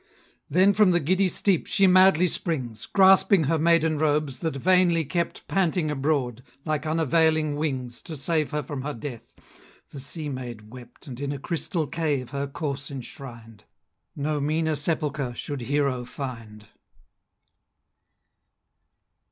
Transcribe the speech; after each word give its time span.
Then 0.49 0.73
from 0.73 0.89
the 0.89 0.99
giddy 0.99 1.27
steep 1.27 1.67
she 1.67 1.85
madly 1.85 2.27
springs, 2.27 2.87
Grasping 2.87 3.43
her 3.43 3.59
maiden 3.59 3.99
robes, 3.99 4.39
that 4.39 4.55
vainly 4.55 5.05
kept 5.05 5.47
Panting 5.47 5.91
abroad, 5.91 6.41
like 6.65 6.87
unavailing 6.87 7.55
wings, 7.55 8.01
To 8.01 8.17
save 8.17 8.49
her 8.49 8.63
from 8.63 8.81
her 8.81 8.95
death. 8.95 9.35
The 9.91 9.99
sea 9.99 10.27
maid 10.27 10.71
wept 10.71 11.05
And 11.05 11.19
in 11.19 11.31
a 11.31 11.37
crystal 11.37 11.85
cave 11.85 12.31
her 12.31 12.47
corse 12.47 12.89
enshrined; 12.89 13.65
No 14.15 14.39
meaner 14.41 14.73
sepulchre 14.73 15.35
should 15.35 15.61
Hero 15.61 16.03
find! 16.05 16.61
BALLAD. 16.61 16.69